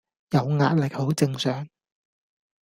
[0.31, 1.67] 有壓力好正常